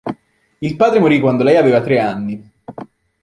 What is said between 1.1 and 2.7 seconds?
quando lei aveva tre anni.